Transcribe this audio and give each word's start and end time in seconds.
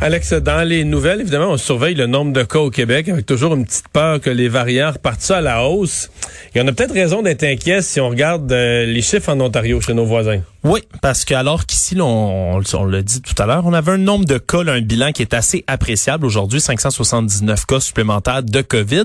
Alex, 0.00 0.34
dans 0.34 0.66
les 0.66 0.84
nouvelles, 0.84 1.20
évidemment, 1.20 1.50
on 1.52 1.56
surveille 1.56 1.94
le 1.94 2.06
nombre 2.06 2.32
de 2.32 2.42
cas 2.42 2.58
au 2.58 2.70
Québec 2.70 3.08
avec 3.08 3.24
toujours 3.24 3.54
une 3.54 3.64
petite 3.64 3.88
peur 3.88 4.20
que 4.20 4.28
les 4.28 4.48
variants 4.48 4.90
repartent 4.92 5.20
ça 5.20 5.38
à 5.38 5.40
la 5.40 5.64
hausse. 5.64 6.10
Y 6.54 6.60
en 6.60 6.66
a 6.66 6.72
peut-être 6.72 6.92
raison 6.92 7.22
d'être 7.22 7.44
inquiet 7.44 7.80
si 7.80 8.00
on 8.00 8.10
regarde 8.10 8.50
euh, 8.52 8.84
les 8.86 9.02
chiffres 9.02 9.30
en 9.30 9.40
Ontario 9.40 9.80
chez 9.80 9.94
nos 9.94 10.04
voisins. 10.04 10.40
Oui, 10.64 10.80
parce 11.02 11.26
que 11.26 11.34
alors 11.34 11.66
qu'ici, 11.66 11.94
là, 11.94 12.04
on, 12.04 12.60
on 12.72 12.84
l'a 12.86 13.02
dit 13.02 13.20
tout 13.20 13.34
à 13.42 13.44
l'heure, 13.44 13.66
on 13.66 13.74
avait 13.74 13.92
un 13.92 13.98
nombre 13.98 14.24
de 14.24 14.38
cas, 14.38 14.62
là, 14.62 14.72
un 14.72 14.80
bilan 14.80 15.12
qui 15.12 15.20
est 15.20 15.34
assez 15.34 15.62
appréciable 15.66 16.24
aujourd'hui, 16.24 16.60
579 16.60 17.66
cas 17.66 17.80
supplémentaires 17.80 18.42
de 18.42 18.62
COVID. 18.62 19.04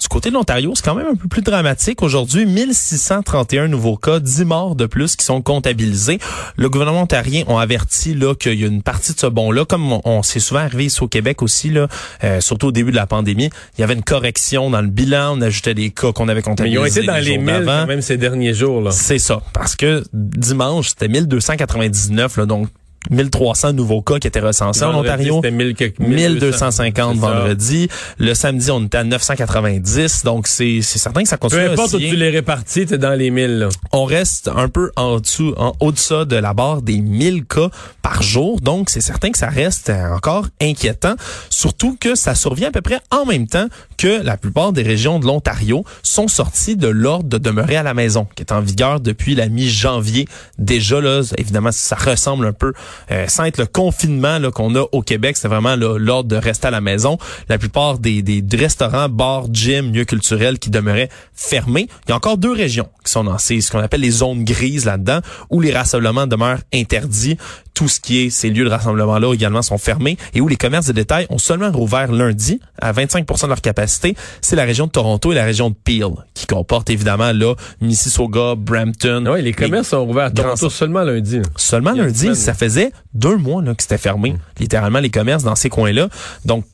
Du 0.00 0.08
côté 0.08 0.30
de 0.30 0.34
l'Ontario, 0.34 0.72
c'est 0.74 0.84
quand 0.84 0.94
même 0.94 1.06
un 1.06 1.14
peu 1.14 1.28
plus 1.28 1.42
dramatique. 1.42 2.02
Aujourd'hui, 2.02 2.46
1631 2.46 3.68
nouveaux 3.68 3.96
cas, 3.96 4.18
10 4.18 4.44
morts 4.44 4.74
de 4.76 4.86
plus 4.86 5.14
qui 5.14 5.24
sont 5.24 5.42
comptabilisés. 5.42 6.18
Le 6.56 6.68
gouvernement 6.68 7.02
ontarien 7.02 7.44
a 7.48 7.60
averti 7.60 8.14
là 8.14 8.34
qu'il 8.34 8.58
y 8.58 8.64
a 8.64 8.66
une 8.66 8.82
partie 8.82 9.14
de 9.14 9.18
ce 9.18 9.26
bon-là, 9.26 9.64
comme 9.64 9.92
on, 9.92 10.00
on 10.04 10.22
s'est 10.24 10.40
souvent 10.40 10.60
arrivé 10.60 10.86
ici 10.86 11.02
au 11.02 11.08
Québec 11.08 11.42
aussi, 11.42 11.70
là, 11.70 11.88
euh, 12.24 12.40
surtout 12.40 12.68
au 12.68 12.72
début 12.72 12.90
de 12.90 12.96
la 12.96 13.06
pandémie, 13.06 13.50
il 13.76 13.80
y 13.80 13.84
avait 13.84 13.94
une 13.94 14.02
correction 14.02 14.70
dans 14.70 14.80
le 14.82 14.88
bilan, 14.88 15.38
on 15.38 15.40
ajoutait 15.40 15.74
des 15.74 15.90
cas 15.90 16.12
qu'on 16.12 16.28
avait 16.28 16.36
Mais 16.40 16.42
comptabilisés. 16.42 16.78
ils 16.78 16.82
ont 16.82 16.86
été 16.86 17.06
dans 17.06 17.14
les 17.16 17.22
jours 17.34 17.38
1000 17.38 17.46
d'avant. 17.46 17.80
quand 17.82 17.86
même 17.86 18.02
ces 18.02 18.16
derniers 18.16 18.54
jours. 18.54 18.80
Là. 18.80 18.90
C'est 18.90 19.18
ça, 19.18 19.42
parce 19.52 19.76
que 19.76 20.02
dimanche, 20.12 20.88
c'était 20.90 21.08
1299, 21.08 22.36
là, 22.38 22.46
donc 22.46 22.68
1300 23.10 23.72
nouveaux 23.74 24.02
cas 24.02 24.18
qui 24.18 24.26
étaient 24.26 24.40
recensés 24.40 24.84
en 24.84 24.94
Ontario. 24.98 25.36
C'était 25.36 25.50
1000 25.50 25.74
quelques- 25.74 25.98
1250 25.98 27.14
C'est 27.16 27.20
ça. 27.20 27.26
vendredi. 27.26 27.88
Le 28.18 28.34
samedi, 28.34 28.70
on 28.70 28.84
était 28.84 28.98
à 28.98 29.04
990. 29.04 30.22
Donc, 30.24 30.46
c'est 30.46 30.80
c'est 30.82 30.98
certain 30.98 31.22
que 31.22 31.28
ça 31.28 31.36
Peu 31.36 31.42
continue 31.42 31.62
à 31.68 31.72
importe 31.72 31.94
où 31.94 31.98
tu 31.98 32.16
les 32.16 32.30
répartis, 32.30 32.86
t'es 32.86 32.98
dans 32.98 33.14
les 33.14 33.30
1000. 33.30 33.58
Là. 33.58 33.68
On 33.92 34.04
reste 34.04 34.48
un 34.54 34.68
peu 34.68 34.90
en 34.96 35.20
dessous, 35.20 35.54
en 35.56 35.72
haut-deçà 35.80 36.24
de 36.24 36.36
la 36.36 36.54
barre 36.54 36.82
des 36.82 36.98
1000 37.00 37.44
cas 37.44 37.68
par 38.02 38.22
jour. 38.22 38.60
Donc, 38.60 38.90
c'est 38.90 39.00
certain 39.00 39.30
que 39.30 39.38
ça 39.38 39.48
reste 39.48 39.90
encore 39.90 40.46
inquiétant. 40.60 41.14
Surtout 41.50 41.96
que 42.00 42.14
ça 42.14 42.34
survient 42.34 42.68
à 42.68 42.72
peu 42.72 42.80
près 42.82 43.00
en 43.10 43.24
même 43.26 43.46
temps 43.46 43.66
que 43.98 44.22
la 44.22 44.36
plupart 44.36 44.72
des 44.72 44.82
régions 44.82 45.18
de 45.18 45.26
l'Ontario 45.26 45.84
sont 46.02 46.28
sorties 46.28 46.76
de 46.76 46.88
l'ordre 46.88 47.28
de 47.28 47.38
demeurer 47.38 47.76
à 47.76 47.82
la 47.82 47.94
maison, 47.94 48.26
qui 48.34 48.42
est 48.42 48.52
en 48.52 48.60
vigueur 48.60 49.00
depuis 49.00 49.34
la 49.34 49.48
mi-janvier. 49.48 50.26
Déjà, 50.58 51.00
là, 51.00 51.20
évidemment, 51.38 51.70
ça 51.72 51.96
ressemble 51.96 52.46
un 52.46 52.52
peu, 52.52 52.72
euh, 53.10 53.26
sans 53.28 53.44
être 53.44 53.58
le 53.58 53.66
confinement 53.66 54.38
là, 54.38 54.50
qu'on 54.50 54.74
a 54.76 54.84
au 54.92 55.02
Québec, 55.02 55.36
c'est 55.36 55.48
vraiment 55.48 55.76
là, 55.76 55.98
l'ordre 55.98 56.28
de 56.28 56.36
rester 56.36 56.68
à 56.68 56.70
la 56.70 56.80
maison. 56.80 57.18
La 57.48 57.58
plupart 57.58 57.98
des, 57.98 58.22
des 58.22 58.56
restaurants, 58.56 59.08
bars, 59.08 59.46
gyms, 59.52 59.92
lieux 59.92 60.04
culturels 60.04 60.58
qui 60.58 60.70
demeuraient 60.70 61.08
fermés. 61.34 61.88
Il 62.06 62.10
y 62.10 62.12
a 62.12 62.16
encore 62.16 62.38
deux 62.38 62.52
régions 62.52 62.88
qui 63.04 63.12
sont 63.12 63.24
dans 63.24 63.38
ces, 63.38 63.60
ce 63.60 63.70
qu'on 63.70 63.80
appelle 63.80 64.00
les 64.00 64.10
zones 64.10 64.44
grises 64.44 64.84
là-dedans, 64.84 65.20
où 65.50 65.60
les 65.60 65.72
rassemblements 65.72 66.26
demeurent 66.26 66.60
interdits. 66.72 67.36
Tout 67.74 67.88
ce 67.88 67.98
qui 67.98 68.20
est 68.20 68.30
ces 68.30 68.50
lieux 68.50 68.64
de 68.64 68.70
rassemblement-là 68.70 69.34
également 69.34 69.62
sont 69.62 69.78
fermés 69.78 70.16
et 70.32 70.40
où 70.40 70.46
les 70.46 70.56
commerces 70.56 70.86
de 70.86 70.92
détail 70.92 71.26
ont 71.28 71.38
seulement 71.38 71.72
rouvert 71.72 72.12
lundi 72.12 72.60
à 72.80 72.92
25 72.92 73.26
de 73.26 73.46
leur 73.48 73.60
capacité. 73.60 74.14
C'est 74.40 74.54
la 74.54 74.64
région 74.64 74.86
de 74.86 74.92
Toronto 74.92 75.32
et 75.32 75.34
la 75.34 75.44
région 75.44 75.70
de 75.70 75.74
Peel 75.74 76.10
qui 76.34 76.46
comportent 76.46 76.90
évidemment 76.90 77.32
là 77.32 77.54
Mississauga, 77.80 78.54
Brampton. 78.56 79.26
Ouais, 79.26 79.42
les 79.42 79.52
commerces 79.52 79.88
sont 79.88 80.08
ouverts 80.08 80.26
à 80.26 80.30
Toronto 80.30 80.70
seulement 80.70 81.02
lundi. 81.02 81.40
Seulement 81.56 81.92
lundi, 81.92 82.36
ça 82.36 82.54
faisait 82.54 82.83
deux 83.14 83.36
mois 83.36 83.62
là, 83.62 83.74
que 83.74 83.82
c'était 83.82 83.98
fermé, 83.98 84.34
littéralement 84.58 85.00
les 85.00 85.10
commerces 85.10 85.42
dans 85.44 85.54
ces 85.56 85.68
coins-là. 85.68 86.08
Donc, 86.44 86.64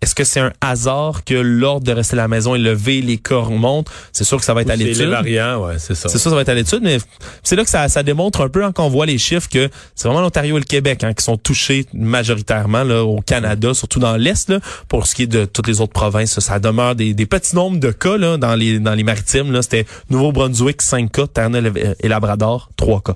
est-ce 0.00 0.16
que 0.16 0.24
c'est 0.24 0.40
un 0.40 0.52
hasard 0.60 1.22
que 1.22 1.34
l'ordre 1.34 1.86
de 1.86 1.92
rester 1.92 2.14
à 2.14 2.16
la 2.16 2.26
maison 2.26 2.56
est 2.56 2.58
levé, 2.58 3.00
les 3.02 3.18
cas 3.18 3.36
remontent? 3.38 3.88
C'est 4.10 4.24
sûr 4.24 4.36
que 4.36 4.44
ça 4.44 4.52
va 4.52 4.62
être 4.62 4.70
à 4.70 4.72
C'est 4.72 4.78
les 4.78 4.84
l'étude. 4.86 5.08
variants, 5.10 5.64
ouais, 5.64 5.74
c'est 5.78 5.94
ça. 5.94 6.08
C'est 6.08 6.18
ça, 6.18 6.28
ça 6.28 6.34
va 6.34 6.42
être 6.42 6.48
à 6.48 6.54
l'étude, 6.54 6.80
mais 6.82 6.98
c'est 7.44 7.54
là 7.54 7.62
que 7.62 7.70
ça, 7.70 7.88
ça 7.88 8.02
démontre 8.02 8.40
un 8.40 8.48
peu 8.48 8.64
hein, 8.64 8.72
quand 8.72 8.84
on 8.84 8.88
voit 8.88 9.06
les 9.06 9.16
chiffres 9.18 9.48
que 9.48 9.68
c'est 9.94 10.08
vraiment 10.08 10.20
l'Ontario 10.22 10.56
et 10.56 10.58
le 10.58 10.64
Québec 10.64 11.04
hein, 11.04 11.12
qui 11.14 11.22
sont 11.22 11.36
touchés 11.36 11.86
majoritairement 11.94 12.82
là, 12.82 13.04
au 13.04 13.20
Canada, 13.20 13.74
surtout 13.74 14.00
dans 14.00 14.16
l'Est. 14.16 14.48
là. 14.50 14.58
Pour 14.88 15.06
ce 15.06 15.14
qui 15.14 15.22
est 15.22 15.26
de 15.28 15.44
toutes 15.44 15.68
les 15.68 15.80
autres 15.80 15.92
provinces, 15.92 16.40
ça 16.40 16.58
demeure 16.58 16.96
des, 16.96 17.14
des 17.14 17.26
petits 17.26 17.54
nombres 17.54 17.78
de 17.78 17.92
cas 17.92 18.16
là, 18.16 18.38
dans 18.38 18.56
les 18.56 18.80
dans 18.80 18.94
les 18.94 19.04
maritimes. 19.04 19.52
Là, 19.52 19.62
C'était 19.62 19.86
Nouveau-Brunswick, 20.10 20.82
5 20.82 21.12
cas, 21.12 21.28
Terre-Neuve 21.28 21.94
et 22.00 22.08
Labrador, 22.08 22.70
3 22.76 23.02
cas. 23.02 23.14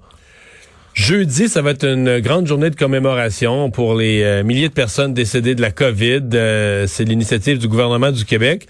Jeudi, 0.96 1.50
ça 1.50 1.60
va 1.60 1.72
être 1.72 1.84
une 1.84 2.20
grande 2.20 2.46
journée 2.46 2.70
de 2.70 2.74
commémoration 2.74 3.70
pour 3.70 3.94
les 3.94 4.22
euh, 4.22 4.42
milliers 4.42 4.70
de 4.70 4.72
personnes 4.72 5.12
décédées 5.12 5.54
de 5.54 5.60
la 5.60 5.70
COVID. 5.70 6.22
Euh, 6.32 6.86
c'est 6.88 7.04
l'initiative 7.04 7.58
du 7.58 7.68
gouvernement 7.68 8.10
du 8.10 8.24
Québec. 8.24 8.66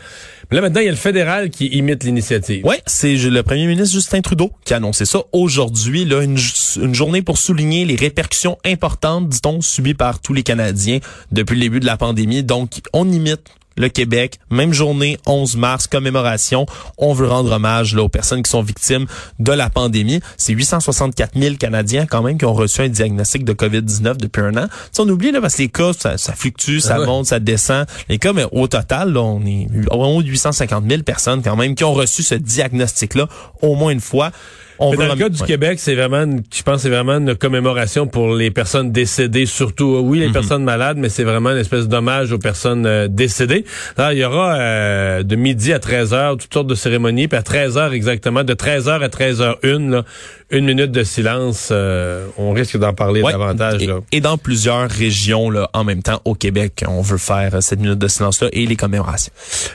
Mais 0.51 0.57
là, 0.57 0.63
maintenant, 0.63 0.81
il 0.81 0.87
y 0.87 0.89
a 0.89 0.91
le 0.91 0.97
fédéral 0.97 1.51
qui 1.51 1.67
imite 1.69 2.03
l'initiative. 2.03 2.67
Ouais, 2.67 2.83
c'est 2.85 3.15
le 3.15 3.43
premier 3.45 3.69
ministre 3.69 3.95
Justin 3.95 4.23
Trudeau 4.23 4.51
qui 4.65 4.75
a 4.75 4.79
annoncé 4.79 5.05
ça 5.05 5.21
aujourd'hui, 5.33 6.05
là, 6.05 6.21
une, 6.21 6.37
journée 6.37 7.23
pour 7.23 7.39
souligner 7.39 7.85
les 7.85 7.95
répercussions 7.95 8.59
importantes, 8.65 9.29
dit-on, 9.29 9.61
subies 9.61 9.95
par 9.95 10.21
tous 10.21 10.33
les 10.33 10.43
Canadiens 10.43 10.99
depuis 11.31 11.55
le 11.55 11.61
début 11.61 11.81
de 11.81 11.87
la 11.87 11.97
pandémie. 11.97 12.43
Donc, 12.43 12.81
on 12.93 13.09
imite 13.09 13.45
le 13.77 13.89
Québec, 13.89 14.39
même 14.51 14.73
journée, 14.73 15.19
11 15.27 15.57
mars, 15.57 15.87
commémoration. 15.87 16.67
On 16.99 17.13
veut 17.13 17.29
rendre 17.29 17.53
hommage 17.53 17.95
là, 17.95 18.03
aux 18.03 18.09
personnes 18.09 18.43
qui 18.43 18.51
sont 18.51 18.63
victimes 18.63 19.07
de 19.39 19.53
la 19.53 19.71
pandémie. 19.71 20.21
C'est 20.37 20.53
864 20.53 21.39
000 21.39 21.57
Canadiens 21.57 22.07
quand 22.07 22.23
même 22.23 22.39
qui 22.39 22.45
ont 22.45 22.55
reçu 22.55 22.81
un 22.83 22.89
diagnostic 22.89 23.45
de 23.45 23.53
COVID-19 23.53 24.17
depuis 24.17 24.43
un 24.43 24.57
an. 24.57 24.67
Tu 24.95 25.01
on 25.01 25.09
oublie 25.09 25.31
là 25.31 25.41
parce 25.41 25.57
que 25.57 25.63
les 25.63 25.69
cas, 25.69 25.93
ça, 25.99 26.19
ça 26.19 26.33
fluctue, 26.35 26.81
ça 26.81 26.95
Ah 26.97 27.01
ouais. 27.01 27.07
monte, 27.07 27.27
ça 27.27 27.39
descend. 27.39 27.87
Les 28.09 28.19
cas, 28.19 28.33
mais 28.33 28.47
au 28.53 28.67
total, 28.69 29.13
là, 29.13 29.21
on 29.21 29.45
est 29.45 29.67
de 29.71 30.29
850 30.29 30.85
000 30.89 31.03
personnes 31.03 31.43
quand 31.43 31.57
même 31.57 31.75
qui 31.75 31.85
ont 31.85 31.93
reçu 31.95 32.23
ce 32.23 32.35
diagnostic-là 32.35 33.29
au 33.63 33.75
moins 33.75 33.93
une 33.93 34.01
fois. 34.01 34.31
On 34.79 34.91
veut 34.91 34.97
dans 34.99 35.15
le 35.15 35.19
cas 35.19 35.29
du 35.29 35.41
ouais. 35.41 35.47
Québec, 35.47 35.79
c'est 35.81 35.95
vraiment, 35.95 36.23
une- 36.25 36.43
je 36.55 36.63
pense, 36.63 36.83
c'est 36.83 36.91
vraiment 36.91 37.15
une 37.19 37.35
commémoration 37.35 38.07
pour 38.07 38.35
les 38.35 38.51
personnes 38.51 38.93
décédées, 38.93 39.47
surtout. 39.47 40.01
Oui, 40.03 40.19
Mhm. 40.21 40.27
les 40.27 40.33
personnes 40.33 40.65
malades, 40.65 40.97
mais 40.99 41.09
c'est 41.09 41.25
vraiment 41.25 41.51
une 41.51 41.59
espèce 41.59 41.89
d'hommage 41.89 42.33
aux 42.33 42.39
personnes 42.39 42.85
euh, 42.87 43.09
décédées. 43.09 43.65
Alors, 43.97 44.13
il 44.13 44.19
y 44.19 44.25
aura 44.25 44.55
euh, 44.57 45.23
de 45.23 45.37
midi 45.37 45.73
à 45.73 45.79
13 45.79 46.13
heures 46.15 46.37
toutes 46.37 46.53
sortes 46.53 46.67
de 46.67 46.75
cérémonies, 46.75 47.29
puis 47.29 47.39
à 47.39 47.43
13 47.43 47.79
heures 47.79 47.93
exactement, 47.93 48.45
de 48.45 48.55
13 48.55 48.89
heures 48.89 49.03
à 49.03 49.09
13 49.09 49.41
heures 49.41 49.59
une, 49.63 49.91
là, 49.91 50.05
une 50.51 50.65
minute 50.67 50.93
de 50.93 51.03
silence. 51.03 51.69
euh, 51.73 52.27
on 52.39 52.53
risque 52.53 52.77
d'en 52.79 52.93
parler 52.95 53.21
Ouais. 53.23 53.33
davantage. 53.33 53.83
Et, 53.83 53.87
Là. 53.87 53.99
et 54.13 54.21
dans 54.21 54.39
plusieurs 54.39 54.89
régions 54.89 55.51
là, 55.51 55.69
en 55.73 55.83
même 55.85 56.03
temps 56.03 56.21
au 56.25 56.35
Québec, 56.35 56.85
on 56.87 57.01
veut 57.01 57.19
faire 57.19 57.55
euh, 57.55 57.61
cette 57.61 57.81
minute 57.81 57.99
de 57.99 58.07
silence-là 58.09 58.49
et 58.53 58.65
les 58.67 58.77
commémorations. 58.77 59.33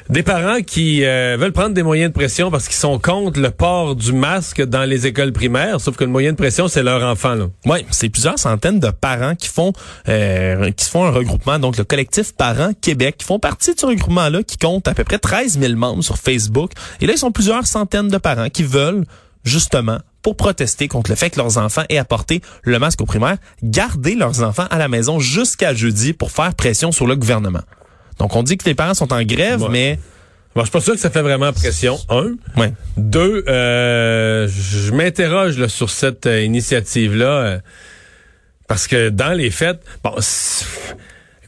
Des 0.09 0.23
parents 0.23 0.61
qui 0.65 1.03
euh, 1.03 1.35
veulent 1.39 1.51
prendre 1.51 1.73
des 1.73 1.83
moyens 1.83 2.11
de 2.11 2.15
pression 2.17 2.51
parce 2.51 2.67
qu'ils 2.67 2.77
sont 2.77 2.99
contre 2.99 3.39
le 3.39 3.51
port 3.51 3.95
du 3.95 4.13
masque 4.13 4.61
dans 4.63 4.83
les 4.85 5.07
écoles 5.07 5.33
primaires, 5.33 5.81
sauf 5.81 5.95
que 5.97 6.03
le 6.05 6.09
moyen 6.09 6.31
de 6.31 6.37
pression, 6.37 6.67
c'est 6.67 6.83
leur 6.83 7.03
enfant. 7.03 7.35
Oui, 7.65 7.85
c'est 7.91 8.09
plusieurs 8.09 8.39
centaines 8.39 8.79
de 8.79 8.89
parents 8.91 9.35
qui 9.35 9.47
font 9.49 9.73
euh, 10.07 10.71
qui 10.71 10.85
font 10.89 11.03
un 11.05 11.11
regroupement, 11.11 11.59
donc 11.59 11.77
le 11.77 11.83
collectif 11.83 12.33
Parents 12.35 12.71
Québec, 12.79 13.15
qui 13.17 13.25
font 13.25 13.39
partie 13.39 13.73
de 13.73 13.79
ce 13.79 13.85
regroupement-là, 13.85 14.43
qui 14.43 14.57
compte 14.57 14.87
à 14.87 14.93
peu 14.93 15.03
près 15.03 15.19
13 15.19 15.59
000 15.59 15.73
membres 15.75 16.03
sur 16.03 16.17
Facebook. 16.17 16.71
Et 17.01 17.07
là, 17.07 17.13
ils 17.13 17.17
sont 17.19 17.31
plusieurs 17.31 17.67
centaines 17.67 18.07
de 18.07 18.17
parents 18.17 18.49
qui 18.49 18.63
veulent 18.63 19.03
justement 19.43 19.97
pour 20.21 20.35
protester 20.37 20.87
contre 20.87 21.09
le 21.09 21.15
fait 21.15 21.29
que 21.31 21.37
leurs 21.37 21.57
enfants 21.57 21.83
aient 21.89 21.97
apporté 21.97 22.41
le 22.63 22.77
masque 22.79 23.01
au 23.01 23.05
primaire, 23.05 23.37
garder 23.63 24.15
leurs 24.15 24.43
enfants 24.43 24.67
à 24.69 24.77
la 24.77 24.87
maison 24.87 25.19
jusqu'à 25.19 25.73
jeudi 25.73 26.13
pour 26.13 26.31
faire 26.31 26.53
pression 26.55 26.91
sur 26.91 27.07
le 27.07 27.15
gouvernement. 27.15 27.61
Donc 28.19 28.35
on 28.35 28.43
dit 28.43 28.57
que 28.57 28.65
les 28.65 28.75
parents 28.75 28.93
sont 28.93 29.11
en 29.13 29.23
grève, 29.23 29.63
Ouais. 29.63 29.69
mais 29.71 29.99
Bon, 30.53 30.61
je 30.61 30.65
suis 30.65 30.71
pas 30.73 30.81
sûr 30.81 30.93
que 30.95 30.99
ça 30.99 31.09
fait 31.09 31.21
vraiment 31.21 31.53
pression. 31.53 31.97
Un. 32.09 32.33
ouais. 32.57 32.73
Deux, 32.97 33.45
euh, 33.47 34.49
je 34.49 34.91
m'interroge 34.91 35.65
sur 35.67 35.89
cette 35.89 36.25
euh, 36.25 36.41
initiative-là. 36.43 37.25
euh, 37.25 37.59
parce 38.67 38.85
que 38.87 39.07
dans 39.09 39.31
les 39.31 39.49
faits, 39.49 39.81
bon, 40.03 40.13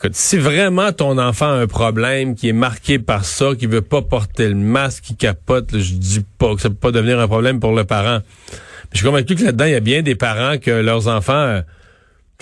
écoute, 0.03 0.15
si 0.15 0.37
vraiment 0.37 0.91
ton 0.91 1.17
enfant 1.17 1.47
a 1.47 1.55
un 1.55 1.67
problème 1.67 2.35
qui 2.35 2.49
est 2.49 2.53
marqué 2.53 2.99
par 2.99 3.23
ça, 3.23 3.51
qui 3.57 3.67
veut 3.67 3.81
pas 3.81 4.01
porter 4.01 4.49
le 4.49 4.55
masque, 4.55 5.03
qui 5.05 5.15
capote, 5.15 5.71
là, 5.71 5.79
je 5.79 5.93
dis 5.93 6.25
pas 6.37 6.55
que 6.55 6.61
ça 6.61 6.69
peut 6.69 6.75
pas 6.75 6.91
devenir 6.91 7.19
un 7.19 7.27
problème 7.27 7.59
pour 7.61 7.73
le 7.73 7.85
parent. 7.85 8.19
Mais 8.19 8.89
je 8.91 8.97
suis 8.97 9.07
convaincu 9.07 9.35
que 9.35 9.43
là-dedans, 9.43 9.65
il 9.65 9.71
y 9.71 9.75
a 9.75 9.79
bien 9.79 10.01
des 10.01 10.15
parents 10.15 10.57
que 10.57 10.71
leurs 10.71 11.07
enfants, 11.07 11.33
euh, 11.33 11.61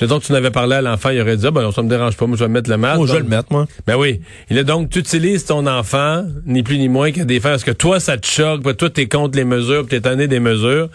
donc 0.07 0.23
tu 0.23 0.31
n'avais 0.31 0.49
parlé 0.49 0.75
à 0.77 0.81
l'enfant, 0.81 1.11
il 1.11 1.21
aurait 1.21 1.37
dit, 1.37 1.45
ah, 1.45 1.51
ben 1.51 1.61
non, 1.61 1.71
ça 1.71 1.83
me 1.83 1.89
dérange 1.89 2.17
pas, 2.17 2.25
moi 2.25 2.35
je 2.35 2.43
vais 2.43 2.49
mettre 2.49 2.69
le 2.71 2.77
masque. 2.77 2.97
Moi, 2.97 3.05
je 3.05 3.13
vais 3.13 3.19
le 3.19 3.25
mettre, 3.25 3.51
moi. 3.51 3.67
Ben 3.85 3.95
oui. 3.95 4.21
Il 4.49 4.57
est 4.57 4.63
donc, 4.63 4.89
tu 4.89 4.97
utilises 4.97 5.45
ton 5.45 5.67
enfant, 5.67 6.25
ni 6.47 6.63
plus 6.63 6.79
ni 6.79 6.89
moins 6.89 7.11
qu'à 7.11 7.25
des 7.25 7.39
fins, 7.39 7.51
parce 7.51 7.63
que 7.63 7.71
toi, 7.71 7.99
ça 7.99 8.17
te 8.17 8.25
choque, 8.25 8.63
toi, 8.77 8.89
t'es 8.89 9.07
contre 9.07 9.37
les 9.37 9.45
mesures, 9.45 9.85
puis 9.85 9.97
t'es 9.97 10.01
tanné 10.01 10.27
des 10.27 10.39
mesures. 10.39 10.89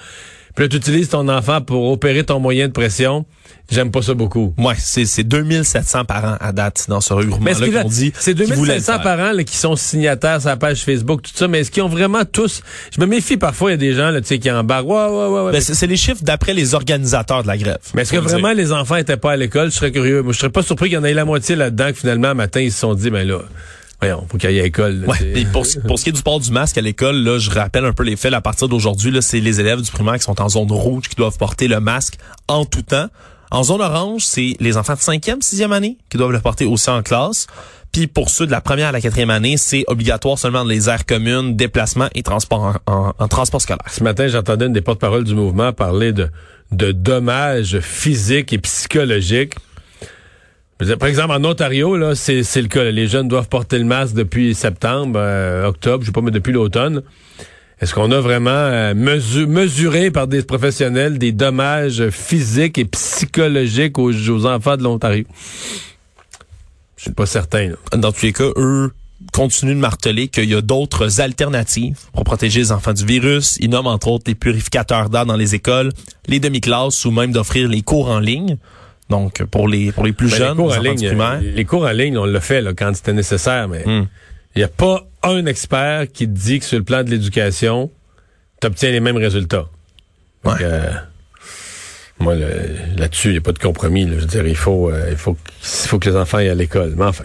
Puis 0.56 0.64
là, 0.64 0.68
tu 0.70 0.76
utilises 0.78 1.10
ton 1.10 1.28
enfant 1.28 1.60
pour 1.60 1.92
opérer 1.92 2.24
ton 2.24 2.40
moyen 2.40 2.66
de 2.66 2.72
pression. 2.72 3.26
J'aime 3.70 3.90
pas 3.90 4.00
ça 4.00 4.14
beaucoup. 4.14 4.54
Ouais, 4.56 4.74
c'est 4.78 5.04
c'est 5.04 5.22
2700 5.22 6.06
parents 6.06 6.36
à 6.40 6.52
date 6.52 6.86
dans 6.88 7.02
ce 7.02 7.12
Mais 7.12 7.20
est-ce 7.20 7.26
regroupement-là 7.60 7.82
qu'on 7.82 7.88
dit. 7.88 8.12
c'est 8.18 8.34
qu'ils 8.34 8.54
voulaient 8.54 8.76
le 8.76 8.80
2500 8.80 8.92
faire. 8.94 9.02
parents 9.02 9.32
là, 9.32 9.44
qui 9.44 9.56
sont 9.56 9.76
signataires 9.76 10.40
sur 10.40 10.48
la 10.48 10.56
page 10.56 10.82
Facebook, 10.82 11.20
tout 11.22 11.32
ça, 11.34 11.46
mais 11.46 11.60
est-ce 11.60 11.70
qu'ils 11.70 11.82
ont 11.82 11.88
vraiment 11.88 12.24
tous... 12.24 12.62
Je 12.90 13.00
me 13.00 13.06
méfie 13.06 13.36
parfois, 13.36 13.70
il 13.70 13.72
y 13.72 13.74
a 13.74 13.76
des 13.76 13.92
gens 13.92 14.10
là, 14.10 14.22
tu 14.22 14.28
sais, 14.28 14.38
qui 14.38 14.50
embarquent. 14.50 14.86
Ouais, 14.86 14.94
ouais, 14.94 15.26
ouais, 15.28 15.40
ouais. 15.46 15.52
Ben, 15.52 15.60
c'est 15.60 15.86
les 15.86 15.96
chiffres 15.96 16.22
d'après 16.22 16.54
les 16.54 16.74
organisateurs 16.74 17.42
de 17.42 17.48
la 17.48 17.58
grève. 17.58 17.76
mais 17.92 18.02
est-ce 18.02 18.12
que 18.12 18.16
le 18.16 18.22
vraiment 18.22 18.52
les 18.52 18.72
enfants 18.72 18.96
étaient 18.96 19.18
pas 19.18 19.32
à 19.32 19.36
l'école? 19.36 19.70
Je 19.70 19.76
serais 19.76 19.92
curieux. 19.92 20.22
Moi, 20.22 20.32
je 20.32 20.38
serais 20.38 20.50
pas 20.50 20.62
surpris 20.62 20.88
qu'il 20.88 20.96
y 20.96 20.98
en 20.98 21.04
ait 21.04 21.12
la 21.12 21.26
moitié 21.26 21.54
là-dedans, 21.54 21.88
que 21.88 21.98
finalement, 21.98 22.34
matin, 22.34 22.60
ils 22.60 22.72
se 22.72 22.78
sont 22.78 22.94
dit, 22.94 23.10
ben 23.10 23.28
là, 23.28 23.40
voyons, 24.00 24.26
faut 24.30 24.38
qu'il 24.38 24.50
y 24.50 24.56
ait 24.56 24.60
à 24.60 24.64
l'école. 24.64 25.00
là, 25.00 25.06
Ouais. 25.08 25.32
Et 25.40 25.44
pour, 25.46 25.64
ce- 25.66 25.78
pour 25.78 25.98
ce 25.98 26.04
qui 26.04 26.10
est 26.10 26.12
du 26.12 26.22
port 26.22 26.40
du 26.40 26.50
masque 26.50 26.78
à 26.78 26.80
l'école, 26.82 27.16
là, 27.16 27.38
je 27.38 27.50
rappelle 27.50 27.84
un 27.84 27.92
peu 27.92 28.02
les 28.02 28.16
faits. 28.16 28.30
là, 28.30 28.38
À 28.38 28.40
partir 28.42 28.68
d'aujourd'hui, 28.68 29.10
là, 29.10 29.22
c'est 29.22 29.40
les 29.40 29.60
élèves 29.60 29.80
du 29.80 29.90
primaire 29.90 30.14
qui 30.16 30.22
sont 30.24 30.40
en 30.40 30.48
zone 30.48 30.70
rouge 30.70 31.08
qui 31.08 31.16
doivent 31.16 31.38
porter 31.38 31.68
le 31.68 31.80
masque 31.80 32.14
en 32.48 32.64
tout 32.64 32.82
temps. 32.82 33.06
En 33.50 33.62
zone 33.62 33.80
orange, 33.80 34.24
c'est 34.24 34.56
les 34.60 34.76
enfants 34.76 34.94
de 34.94 34.98
5e, 35.00 35.40
6e 35.40 35.72
année 35.72 35.98
qui 36.10 36.16
doivent 36.18 36.32
le 36.32 36.40
porter 36.40 36.64
aussi 36.66 36.90
en 36.90 37.02
classe. 37.02 37.46
Puis 37.92 38.08
pour 38.08 38.28
ceux 38.28 38.44
de 38.44 38.50
la 38.50 38.60
première 38.60 38.88
à 38.88 38.92
la 38.92 39.00
quatrième 39.00 39.30
année, 39.30 39.56
c'est 39.56 39.84
obligatoire 39.86 40.38
seulement 40.38 40.64
dans 40.64 40.68
les 40.70 40.88
aires 40.90 41.06
communes, 41.06 41.56
déplacements 41.56 42.08
et 42.14 42.22
transport 42.22 42.74
en, 42.86 42.92
en- 42.92 43.12
en 43.16 43.28
transport 43.28 43.62
scolaire. 43.62 43.86
Ce 43.90 44.02
matin, 44.02 44.26
j'entendais 44.26 44.66
une 44.66 44.72
des 44.72 44.80
porte-paroles 44.82 45.24
du 45.24 45.34
mouvement 45.34 45.72
parler 45.72 46.12
de, 46.12 46.28
de 46.72 46.90
dommages 46.92 47.78
physiques 47.80 48.52
et 48.52 48.58
psychologiques. 48.58 49.54
Par 50.78 51.08
exemple, 51.08 51.32
en 51.32 51.42
Ontario, 51.44 51.96
là, 51.96 52.14
c'est, 52.14 52.42
c'est 52.42 52.60
le 52.60 52.68
cas. 52.68 52.84
Les 52.84 53.08
jeunes 53.08 53.28
doivent 53.28 53.48
porter 53.48 53.78
le 53.78 53.86
masque 53.86 54.14
depuis 54.14 54.54
septembre, 54.54 55.18
euh, 55.18 55.66
octobre, 55.66 56.02
je 56.02 56.06
sais 56.08 56.12
pas, 56.12 56.20
mais 56.20 56.30
depuis 56.30 56.52
l'automne. 56.52 57.02
Est-ce 57.80 57.94
qu'on 57.94 58.10
a 58.10 58.20
vraiment 58.20 58.50
euh, 58.50 58.94
mesu- 58.94 59.46
mesuré 59.46 60.10
par 60.10 60.26
des 60.26 60.42
professionnels 60.42 61.18
des 61.18 61.32
dommages 61.32 62.08
physiques 62.10 62.76
et 62.78 62.84
psychologiques 62.84 63.98
aux, 63.98 64.12
aux 64.12 64.46
enfants 64.46 64.76
de 64.76 64.82
l'Ontario? 64.82 65.24
Je 66.96 67.02
suis 67.04 67.12
pas 67.12 67.26
certain. 67.26 67.68
Là. 67.70 67.76
Dans 67.96 68.12
tous 68.12 68.22
les 68.26 68.32
cas, 68.32 68.50
eux 68.56 68.92
continuent 69.32 69.74
de 69.74 69.80
marteler 69.80 70.28
qu'il 70.28 70.48
y 70.48 70.54
a 70.54 70.60
d'autres 70.60 71.20
alternatives 71.20 71.98
pour 72.12 72.24
protéger 72.24 72.60
les 72.60 72.72
enfants 72.72 72.92
du 72.92 73.04
virus. 73.04 73.56
Ils 73.60 73.70
nomment 73.70 73.86
entre 73.88 74.08
autres 74.08 74.24
les 74.26 74.34
purificateurs 74.34 75.08
d'air 75.08 75.24
dans 75.24 75.36
les 75.36 75.54
écoles, 75.54 75.90
les 76.26 76.40
demi-classes 76.40 77.04
ou 77.06 77.10
même 77.10 77.32
d'offrir 77.32 77.68
les 77.68 77.82
cours 77.82 78.10
en 78.10 78.20
ligne. 78.20 78.58
Donc 79.10 79.42
pour 79.44 79.68
les 79.68 79.92
pour 79.92 80.04
les 80.04 80.12
plus 80.12 80.30
Ben, 80.30 80.36
jeunes, 80.38 80.48
les 80.50 80.56
cours 80.56 80.70
les 80.72 80.78
en 80.78 80.82
ligne, 80.82 81.06
primaire. 81.06 81.40
les 81.40 81.64
cours 81.64 81.84
en 81.84 81.90
ligne, 81.92 82.18
on 82.18 82.24
l'a 82.24 82.40
fait 82.40 82.60
là, 82.60 82.72
quand 82.76 82.94
c'était 82.96 83.12
nécessaire, 83.12 83.68
mais 83.68 83.84
Hmm. 83.86 84.06
il 84.54 84.58
n'y 84.58 84.64
a 84.64 84.68
pas 84.68 85.06
un 85.22 85.46
expert 85.46 86.06
qui 86.12 86.26
te 86.26 86.32
dit 86.32 86.58
que 86.58 86.64
sur 86.64 86.78
le 86.78 86.84
plan 86.84 87.04
de 87.04 87.10
l'éducation, 87.10 87.90
tu 88.60 88.66
obtiens 88.66 88.90
les 88.90 89.00
mêmes 89.00 89.16
résultats. 89.16 89.66
Ouais. 90.44 90.54
que, 90.58 90.64
euh, 90.64 90.90
moi, 92.20 92.34
le- 92.36 92.96
là-dessus, 92.96 93.28
il 93.28 93.32
n'y 93.32 93.38
a 93.38 93.40
pas 93.40 93.52
de 93.52 93.58
compromis. 93.58 94.04
là. 94.06 94.12
Je 94.16 94.20
veux 94.20 94.26
dire, 94.26 94.46
il 94.46 94.56
faut, 94.56 94.90
euh, 94.90 95.08
il 95.10 95.16
faut, 95.16 95.36
il 95.60 95.88
faut 95.88 95.98
que 95.98 96.08
les 96.08 96.16
enfants 96.16 96.38
aillent 96.38 96.48
à 96.50 96.54
l'école. 96.54 96.94
Mais 96.96 97.04
enfin. 97.04 97.24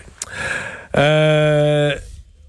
Euh, 0.98 1.96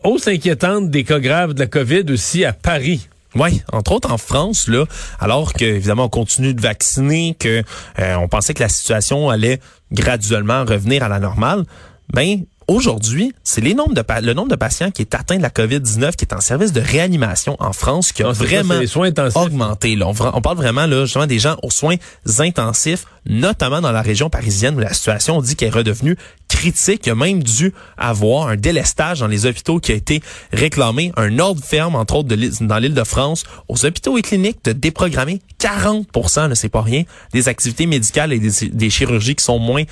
hausse 0.03 0.27
inquiétante 0.29 0.91
des 0.91 1.05
cas 1.05 1.21
graves 1.21 1.55
de 1.55 1.61
la 1.61 1.67
COVID 1.67 2.05
aussi 2.11 2.45
à 2.45 2.53
Paris. 2.53 3.09
Oui, 3.35 3.63
entre 3.73 3.93
autres 3.93 4.13
en 4.13 4.19
France, 4.19 4.69
là, 4.69 4.85
alors 5.21 5.53
que 5.55 5.65
évidemment 5.65 6.05
on 6.05 6.09
continue 6.09 6.55
de 6.55 6.61
vacciner, 6.61 7.35
que 7.39 7.63
euh, 7.99 8.15
on 8.17 8.29
pensait 8.29 8.55
que 8.55 8.63
la 8.63 8.69
situation 8.69 9.31
allait 9.31 9.61
graduellement 9.91 10.65
revenir 10.65 11.03
à 11.03 11.09
la 11.09 11.19
normale, 11.19 11.65
ben 12.13 12.45
aujourd'hui, 12.69 13.33
c'est 13.43 13.61
les 13.61 13.75
nombres 13.75 13.95
de 13.95 14.05
le 14.23 14.35
nombre 14.35 14.51
de 14.51 14.57
patients 14.57 14.91
qui 14.91 15.03
est 15.03 15.15
atteint 15.15 15.37
de 15.37 15.43
la 15.43 15.49
COVID-19 15.49 16.15
qui 16.17 16.25
est 16.25 16.35
en 16.35 16.41
service 16.41 16.73
de 16.73 16.81
réanimation 16.81 17.57
en 17.59 17.73
France 17.73 18.13
qui 18.13 18.23
a 18.23 18.27
Non, 18.27 18.35
ça, 18.35 18.45
vraiment 18.45 18.75
c'est 18.75 18.81
les 18.81 18.87
soins 18.87 19.09
intensifs. 19.09 19.41
augmenté. 19.41 19.97
Là. 19.97 20.09
On, 20.09 20.15
on 20.35 20.41
parle 20.41 20.57
vraiment 20.57 20.87
là, 20.87 21.05
justement 21.05 21.27
des 21.27 21.39
gens 21.39 21.57
aux 21.63 21.71
soins 21.71 21.97
intensifs, 22.39 23.07
notamment 23.27 23.81
dans 23.81 23.93
la 23.93 24.03
région 24.03 24.31
parisienne 24.31 24.77
où 24.77 24.81
la 24.81 24.93
situation, 24.93 25.39
on 25.39 25.43
dit 25.43 25.57
qu'elle 25.57 25.69
est 25.69 25.73
redevenue 25.73 26.17
critique. 26.49 27.09
Même 27.09 27.43
dû 27.43 27.73
avoir 27.97 28.49
un 28.49 28.57
délestage 28.57 29.21
dans 29.21 29.27
les 29.27 29.47
hôpitaux 29.47 29.81
qui 29.81 29.93
a 29.93 29.95
été 29.95 30.23
réclamé, 30.53 31.13
un 31.17 31.39
ordre 31.39 31.63
ferme, 31.65 31.95
entre 31.95 32.17
autres, 32.17 32.35
dans 32.61 32.79
l'île 32.79 32.95
de 32.95 33.05
France, 33.05 33.45
aux 33.69 33.85
hôpitaux 33.85 34.19
et 34.19 34.23
cliniques 34.23 34.65
de 34.65 34.73
déprogrammer 34.73 35.41
40% 35.61 36.49
là, 36.49 36.55
c'est 36.55 36.69
pas 36.69 36.83
rien, 36.83 37.05
des 37.33 37.49
activités 37.49 37.87
médicales 37.87 38.33
et 38.33 38.39
des, 38.39 38.91
chirurgies 38.91 39.35
qui 39.35 39.45
sont 39.45 39.59
moins 39.59 39.85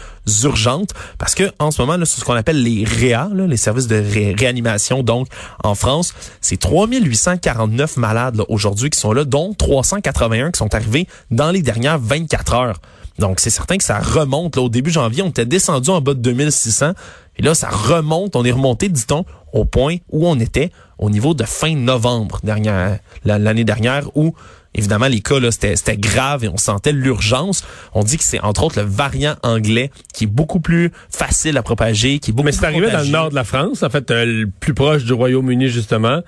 urgentes. 0.42 0.90
Parce 1.18 1.34
que 1.34 1.50
en 1.58 1.70
ce 1.70 1.80
moment, 1.80 1.96
là, 1.96 2.04
ce 2.04 2.22
qu'on 2.24 2.34
appelle 2.34 2.62
les 2.62 2.84
là, 2.84 3.28
les 3.32 3.56
services 3.56 3.86
de 3.86 3.96
ré- 3.96 4.34
réanimation. 4.36 5.02
Donc, 5.02 5.28
en 5.64 5.74
France, 5.74 6.14
c'est 6.40 6.58
3849 6.58 7.96
malades 7.96 8.42
aujourd'hui 8.48 8.90
qui 8.90 8.98
sont 8.98 9.12
là, 9.12 9.24
dont 9.24 9.54
381 9.54 10.50
qui 10.50 10.58
sont 10.58 10.74
arrivés 10.74 11.06
dans 11.30 11.50
les 11.50 11.62
dernières 11.62 11.98
24 11.98 12.54
heures. 12.54 12.80
Donc, 13.18 13.40
c'est 13.40 13.50
certain 13.50 13.76
que 13.76 13.84
ça 13.84 13.98
remonte. 13.98 14.56
Là, 14.56 14.62
au 14.62 14.68
début 14.68 14.90
janvier, 14.90 15.22
on 15.22 15.28
était 15.28 15.44
descendu 15.46 15.90
en 15.90 16.00
bas 16.00 16.14
de 16.14 16.20
2600. 16.20 16.92
Et 17.36 17.42
là, 17.42 17.54
ça 17.54 17.68
remonte. 17.68 18.36
On 18.36 18.44
est 18.44 18.50
remonté, 18.52 18.88
dit-on, 18.88 19.24
au 19.52 19.64
point 19.64 19.96
où 20.10 20.26
on 20.28 20.38
était 20.38 20.70
au 20.98 21.10
niveau 21.10 21.34
de 21.34 21.44
fin 21.44 21.74
novembre 21.74 22.40
dernière, 22.44 22.98
la- 23.24 23.38
l'année 23.38 23.64
dernière, 23.64 24.08
où 24.16 24.34
évidemment 24.74 25.08
les 25.08 25.20
cas 25.20 25.40
là 25.40 25.50
c'était 25.50 25.96
grave 25.96 26.44
et 26.44 26.48
on 26.48 26.56
sentait 26.56 26.92
l'urgence. 26.92 27.64
On 27.94 28.02
dit 28.04 28.16
que 28.16 28.24
c'est 28.24 28.40
entre 28.40 28.64
autres 28.64 28.80
le 28.80 28.86
variant 28.86 29.34
anglais 29.42 29.90
qui 30.14 30.24
est 30.24 30.26
beaucoup 30.28 30.60
plus 30.60 30.92
facile 31.10 31.56
à 31.56 31.62
propager, 31.62 32.18
qui 32.18 32.30
est 32.30 32.32
beaucoup 32.34 32.46
Mais 32.46 32.52
c'est 32.52 32.64
arrivé 32.64 32.90
dans 32.90 33.00
le 33.00 33.08
nord 33.08 33.30
de 33.30 33.34
la 33.34 33.44
France, 33.44 33.82
en 33.82 33.90
fait, 33.90 34.10
euh, 34.10 34.24
le 34.24 34.46
plus 34.48 34.74
proche 34.74 35.04
du 35.04 35.12
Royaume-Uni, 35.12 35.68
justement. 35.68 36.20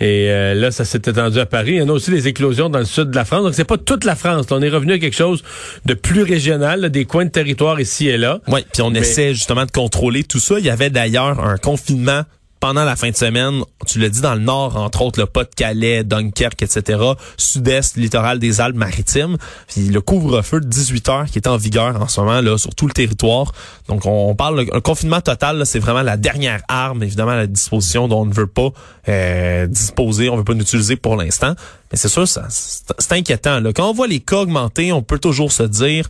Et 0.00 0.30
euh, 0.30 0.54
là, 0.54 0.70
ça 0.70 0.84
s'est 0.84 0.98
étendu 0.98 1.38
à 1.38 1.46
Paris. 1.46 1.72
Il 1.72 1.78
y 1.78 1.82
en 1.82 1.88
a 1.88 1.92
aussi 1.92 2.10
des 2.10 2.26
éclosions 2.26 2.70
dans 2.70 2.78
le 2.78 2.84
sud 2.86 3.10
de 3.10 3.16
la 3.16 3.24
France. 3.24 3.44
Donc, 3.44 3.54
c'est 3.54 3.64
pas 3.64 3.76
toute 3.76 4.04
la 4.04 4.14
France. 4.16 4.46
On 4.50 4.62
est 4.62 4.68
revenu 4.70 4.94
à 4.94 4.98
quelque 4.98 5.16
chose 5.16 5.42
de 5.84 5.94
plus 5.94 6.22
régional, 6.22 6.80
là, 6.80 6.88
des 6.88 7.04
coins 7.04 7.26
de 7.26 7.30
territoire 7.30 7.80
ici 7.80 8.08
et 8.08 8.16
là. 8.16 8.40
Oui, 8.48 8.60
puis 8.72 8.82
on 8.82 8.90
Mais- 8.90 9.00
essaie 9.00 9.34
justement 9.34 9.66
de 9.66 9.70
contrôler 9.70 10.24
tout 10.24 10.40
ça. 10.40 10.58
Il 10.58 10.64
y 10.64 10.70
avait 10.70 10.90
d'ailleurs 10.90 11.44
un 11.44 11.58
confinement 11.58 12.22
pendant 12.60 12.84
la 12.84 12.94
fin 12.94 13.10
de 13.10 13.16
semaine, 13.16 13.62
tu 13.86 13.98
l'as 13.98 14.10
dit 14.10 14.20
dans 14.20 14.34
le 14.34 14.40
nord, 14.40 14.76
entre 14.76 15.00
autres 15.02 15.18
le 15.18 15.26
Pas-de-Calais, 15.26 16.04
Dunkerque, 16.04 16.62
etc., 16.62 17.00
sud-est, 17.38 17.96
littoral 17.96 18.38
des 18.38 18.60
Alpes-Maritimes. 18.60 19.38
Puis 19.66 19.88
le 19.88 20.00
couvre-feu 20.02 20.60
de 20.60 20.66
18 20.66 21.08
heures 21.08 21.26
qui 21.26 21.38
est 21.38 21.48
en 21.48 21.56
vigueur 21.56 22.00
en 22.00 22.06
ce 22.06 22.20
moment 22.20 22.42
là 22.42 22.58
sur 22.58 22.74
tout 22.74 22.86
le 22.86 22.92
territoire. 22.92 23.52
Donc 23.88 24.04
on, 24.04 24.34
parle 24.34 24.66
un 24.72 24.80
confinement 24.80 25.22
total, 25.22 25.64
c'est 25.64 25.78
vraiment 25.78 26.02
la 26.02 26.18
dernière 26.18 26.60
arme 26.68 27.02
évidemment 27.02 27.32
à 27.32 27.36
la 27.36 27.46
disposition 27.46 28.08
dont 28.08 28.20
on 28.20 28.26
ne 28.26 28.34
veut 28.34 28.46
pas 28.46 28.68
euh, 29.08 29.66
disposer, 29.66 30.28
on 30.28 30.36
veut 30.36 30.44
pas 30.44 30.52
l'utiliser 30.52 30.96
pour 30.96 31.16
l'instant. 31.16 31.54
Mais 31.90 31.98
c'est 31.98 32.08
sûr, 32.08 32.28
c'est 32.28 33.12
inquiétant. 33.12 33.60
Là. 33.60 33.72
Quand 33.72 33.88
on 33.88 33.94
voit 33.94 34.06
les 34.06 34.20
cas 34.20 34.36
augmenter, 34.36 34.92
on 34.92 35.02
peut 35.02 35.18
toujours 35.18 35.50
se 35.50 35.62
dire 35.62 36.08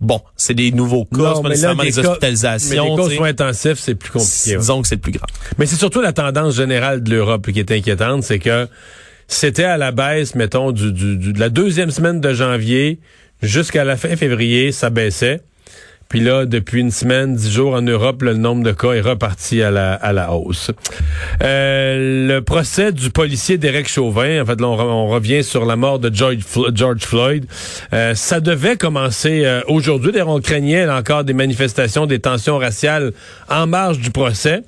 Bon, 0.00 0.20
c'est 0.36 0.52
des 0.54 0.72
nouveaux 0.72 1.04
cas, 1.06 1.32
c'est 1.36 1.42
pas 1.42 1.48
nécessairement 1.48 1.82
des 1.82 1.90
des 1.90 2.02
cas- 2.02 2.08
hospitalisations. 2.10 2.68
Mais 2.84 2.90
les 2.90 2.96
cas 3.10 3.16
soins 3.16 3.28
intensifs, 3.28 3.78
c'est 3.78 3.94
plus 3.94 4.10
compliqué. 4.10 4.50
ouais. 4.52 4.56
Disons 4.58 4.82
que 4.82 4.88
c'est 4.88 4.96
le 4.96 5.00
plus 5.00 5.12
grave. 5.12 5.30
Mais 5.58 5.64
c'est 5.66 5.76
surtout 5.76 6.02
la 6.02 6.12
tendance 6.12 6.54
générale 6.56 7.02
de 7.02 7.10
l'Europe 7.10 7.50
qui 7.50 7.58
est 7.60 7.70
inquiétante, 7.72 8.22
c'est 8.22 8.38
que 8.38 8.68
c'était 9.26 9.64
à 9.64 9.78
la 9.78 9.92
baisse, 9.92 10.34
mettons, 10.34 10.70
du, 10.72 10.92
du- 10.92 11.16
du- 11.16 11.32
de 11.32 11.40
la 11.40 11.48
deuxième 11.48 11.90
semaine 11.90 12.20
de 12.20 12.32
janvier 12.34 13.00
jusqu'à 13.42 13.84
la 13.84 13.96
fin 13.96 14.14
février, 14.16 14.70
ça 14.70 14.90
baissait. 14.90 15.40
Puis 16.08 16.20
là, 16.20 16.46
depuis 16.46 16.80
une 16.80 16.92
semaine, 16.92 17.34
dix 17.34 17.50
jours 17.50 17.74
en 17.74 17.82
Europe, 17.82 18.22
le 18.22 18.34
nombre 18.34 18.62
de 18.62 18.72
cas 18.72 18.92
est 18.92 19.00
reparti 19.00 19.60
à 19.62 19.70
la, 19.70 19.94
à 19.94 20.12
la 20.12 20.32
hausse. 20.32 20.70
Euh, 21.42 22.28
le 22.28 22.40
procès 22.40 22.92
du 22.92 23.10
policier 23.10 23.58
Derek 23.58 23.88
Chauvin, 23.88 24.42
en 24.42 24.46
fait, 24.46 24.60
là, 24.60 24.68
on, 24.68 24.76
re- 24.76 24.82
on 24.88 25.08
revient 25.08 25.42
sur 25.42 25.64
la 25.66 25.76
mort 25.76 25.98
de 25.98 26.14
George, 26.14 26.38
George 26.74 27.00
Floyd. 27.02 27.46
Euh, 27.92 28.14
ça 28.14 28.40
devait 28.40 28.76
commencer 28.76 29.42
euh, 29.44 29.60
aujourd'hui. 29.66 30.12
D'ailleurs, 30.12 30.28
on 30.28 30.40
craignait 30.40 30.88
encore 30.88 31.24
des 31.24 31.34
manifestations, 31.34 32.06
des 32.06 32.20
tensions 32.20 32.58
raciales 32.58 33.12
en 33.48 33.66
marge 33.66 33.98
du 33.98 34.10
procès. 34.10 34.62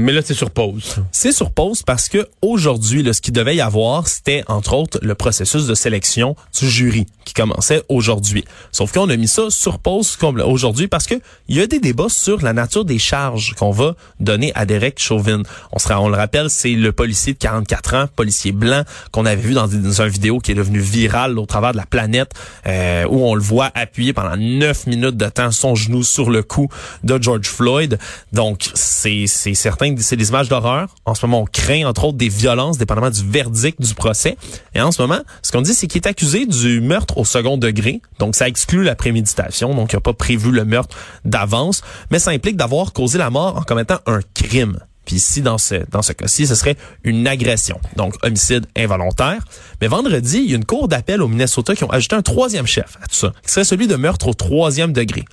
Mais 0.00 0.12
là, 0.12 0.20
c'est 0.24 0.32
sur 0.32 0.52
pause. 0.52 1.02
C'est 1.10 1.32
sur 1.32 1.50
pause 1.50 1.82
parce 1.82 2.08
que 2.08 2.28
aujourd'hui, 2.40 3.04
ce 3.12 3.20
qu'il 3.20 3.34
devait 3.34 3.56
y 3.56 3.60
avoir, 3.60 4.06
c'était 4.06 4.44
entre 4.46 4.74
autres 4.74 5.00
le 5.02 5.16
processus 5.16 5.66
de 5.66 5.74
sélection 5.74 6.36
du 6.56 6.70
jury 6.70 7.06
qui 7.24 7.34
commençait 7.34 7.82
aujourd'hui. 7.88 8.44
Sauf 8.70 8.92
qu'on 8.92 9.10
a 9.10 9.16
mis 9.16 9.26
ça 9.26 9.50
sur 9.50 9.80
pause 9.80 10.14
comme 10.14 10.40
aujourd'hui 10.40 10.86
parce 10.86 11.08
que 11.08 11.16
il 11.48 11.56
y 11.56 11.60
a 11.60 11.66
des 11.66 11.80
débats 11.80 12.08
sur 12.08 12.42
la 12.42 12.52
nature 12.52 12.84
des 12.84 13.00
charges 13.00 13.54
qu'on 13.54 13.72
va 13.72 13.96
donner 14.20 14.52
à 14.54 14.66
Derek 14.66 15.00
Chauvin. 15.00 15.42
On 15.72 15.80
sera, 15.80 16.00
on 16.00 16.08
le 16.08 16.16
rappelle, 16.16 16.48
c'est 16.48 16.74
le 16.74 16.92
policier 16.92 17.32
de 17.32 17.38
44 17.38 17.94
ans, 17.94 18.04
policier 18.14 18.52
blanc 18.52 18.84
qu'on 19.10 19.26
avait 19.26 19.42
vu 19.42 19.52
dans, 19.52 19.66
une 19.66 19.90
vidéo 20.06 20.38
qui 20.38 20.52
est 20.52 20.54
devenue 20.54 20.78
virale 20.78 21.40
au 21.40 21.46
travers 21.46 21.72
de 21.72 21.76
la 21.76 21.86
planète, 21.86 22.30
euh, 22.68 23.04
où 23.10 23.26
on 23.26 23.34
le 23.34 23.42
voit 23.42 23.72
appuyer 23.74 24.12
pendant 24.12 24.36
9 24.36 24.86
minutes 24.86 25.16
de 25.16 25.28
temps 25.28 25.50
son 25.50 25.74
genou 25.74 26.04
sur 26.04 26.30
le 26.30 26.44
cou 26.44 26.68
de 27.02 27.20
George 27.20 27.48
Floyd. 27.48 27.98
Donc, 28.32 28.70
c'est 28.74 29.26
certain 29.26 29.87
c'est 29.98 30.16
des 30.16 30.28
images 30.28 30.48
d'horreur. 30.48 30.94
En 31.04 31.14
ce 31.14 31.24
moment, 31.26 31.42
on 31.42 31.44
craint 31.44 31.86
entre 31.86 32.04
autres 32.04 32.18
des 32.18 32.28
violences, 32.28 32.78
dépendamment 32.78 33.10
du 33.10 33.24
verdict 33.24 33.80
du 33.80 33.94
procès. 33.94 34.36
Et 34.74 34.80
en 34.80 34.92
ce 34.92 35.00
moment, 35.00 35.20
ce 35.42 35.52
qu'on 35.52 35.62
dit, 35.62 35.74
c'est 35.74 35.86
qu'il 35.86 36.00
est 36.02 36.08
accusé 36.08 36.46
du 36.46 36.80
meurtre 36.80 37.18
au 37.18 37.24
second 37.24 37.56
degré. 37.56 38.00
Donc, 38.18 38.36
ça 38.36 38.48
exclut 38.48 38.84
la 38.84 38.94
préméditation. 38.94 39.74
Donc, 39.74 39.92
il 39.92 39.96
n'a 39.96 40.00
pas 40.00 40.12
prévu 40.12 40.50
le 40.50 40.64
meurtre 40.64 40.96
d'avance. 41.24 41.82
Mais 42.10 42.18
ça 42.18 42.30
implique 42.30 42.56
d'avoir 42.56 42.92
causé 42.92 43.18
la 43.18 43.30
mort 43.30 43.56
en 43.56 43.62
commettant 43.62 43.98
un 44.06 44.20
crime. 44.34 44.78
Puis 45.08 45.16
ici, 45.16 45.40
dans 45.40 45.56
ce, 45.56 45.76
dans 45.90 46.02
ce 46.02 46.12
cas-ci, 46.12 46.46
ce 46.46 46.54
serait 46.54 46.76
une 47.02 47.26
agression. 47.26 47.80
Donc, 47.96 48.14
homicide 48.22 48.66
involontaire. 48.76 49.42
Mais 49.80 49.88
vendredi, 49.88 50.42
il 50.44 50.50
y 50.50 50.52
a 50.52 50.56
une 50.56 50.66
cour 50.66 50.86
d'appel 50.86 51.22
au 51.22 51.28
Minnesota 51.28 51.74
qui 51.74 51.82
ont 51.84 51.90
ajouté 51.90 52.14
un 52.14 52.20
troisième 52.20 52.66
chef 52.66 52.98
à 53.02 53.06
tout 53.06 53.14
ça, 53.14 53.32
qui 53.42 53.50
serait 53.50 53.64
celui 53.64 53.86
de 53.86 53.96
meurtre 53.96 54.28
au 54.28 54.34
troisième 54.34 54.92
degré. 54.92 55.24